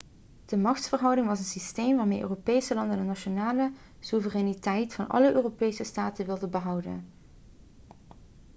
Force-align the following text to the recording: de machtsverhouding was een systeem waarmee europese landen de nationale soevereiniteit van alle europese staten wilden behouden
de 0.45 0.57
machtsverhouding 0.57 1.27
was 1.27 1.39
een 1.39 1.45
systeem 1.45 1.97
waarmee 1.97 2.21
europese 2.21 2.73
landen 2.73 2.97
de 2.97 3.03
nationale 3.03 3.71
soevereiniteit 3.99 4.93
van 4.93 5.07
alle 5.07 5.33
europese 5.33 5.83
staten 5.83 6.25
wilden 6.25 6.49
behouden 6.49 7.07